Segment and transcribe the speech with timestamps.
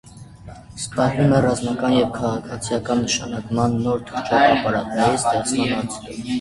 [0.77, 6.15] Զբաղվում է ռազմական և քաղաքացիական նշանակման նոր թռչող ապարատների ստեղծման հարցերով։